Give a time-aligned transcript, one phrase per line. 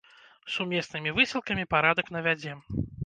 [0.53, 2.59] Сумеснымі высілкамі парадак навядзем.